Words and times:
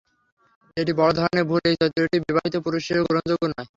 এটি 0.77 0.91
বড় 0.99 1.11
ধরনের 1.19 1.45
ভুল, 1.49 1.61
এই 1.65 1.75
চরিত্রটি 1.81 2.17
বিবাহিত 2.21 2.55
পুরুষ 2.65 2.81
হিসেবে 2.83 3.01
গ্রহণযোগ্য 3.03 3.43
নয়। 3.47 3.67